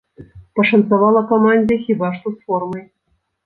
[0.59, 2.85] Пашанцавала камандзе хіба што з формай.